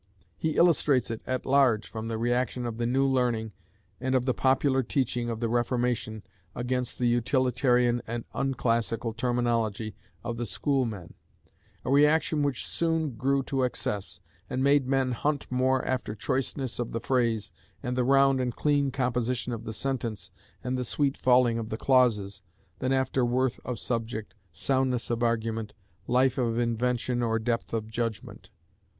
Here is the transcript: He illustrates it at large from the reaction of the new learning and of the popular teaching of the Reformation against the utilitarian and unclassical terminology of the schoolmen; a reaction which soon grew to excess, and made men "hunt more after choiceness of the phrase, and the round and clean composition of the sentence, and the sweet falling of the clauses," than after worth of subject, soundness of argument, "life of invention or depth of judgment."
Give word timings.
He 0.35 0.55
illustrates 0.55 1.11
it 1.11 1.21
at 1.27 1.45
large 1.45 1.87
from 1.87 2.07
the 2.07 2.17
reaction 2.17 2.65
of 2.65 2.77
the 2.79 2.87
new 2.87 3.05
learning 3.05 3.51
and 3.99 4.15
of 4.15 4.25
the 4.25 4.33
popular 4.33 4.81
teaching 4.81 5.29
of 5.29 5.41
the 5.41 5.47
Reformation 5.47 6.23
against 6.55 6.97
the 6.97 7.07
utilitarian 7.07 8.01
and 8.07 8.25
unclassical 8.33 9.13
terminology 9.15 9.93
of 10.23 10.37
the 10.37 10.47
schoolmen; 10.47 11.13
a 11.85 11.91
reaction 11.91 12.41
which 12.41 12.65
soon 12.65 13.11
grew 13.15 13.43
to 13.43 13.61
excess, 13.63 14.19
and 14.49 14.63
made 14.63 14.87
men 14.87 15.11
"hunt 15.11 15.45
more 15.51 15.85
after 15.85 16.15
choiceness 16.15 16.79
of 16.79 16.93
the 16.93 16.99
phrase, 16.99 17.51
and 17.83 17.95
the 17.95 18.03
round 18.03 18.41
and 18.41 18.55
clean 18.55 18.89
composition 18.89 19.53
of 19.53 19.65
the 19.65 19.71
sentence, 19.71 20.31
and 20.63 20.79
the 20.79 20.83
sweet 20.83 21.15
falling 21.15 21.59
of 21.59 21.69
the 21.69 21.77
clauses," 21.77 22.41
than 22.79 22.91
after 22.91 23.23
worth 23.23 23.59
of 23.63 23.77
subject, 23.77 24.33
soundness 24.51 25.11
of 25.11 25.21
argument, 25.21 25.75
"life 26.07 26.39
of 26.39 26.57
invention 26.57 27.21
or 27.21 27.37
depth 27.37 27.71
of 27.71 27.87
judgment." 27.87 28.49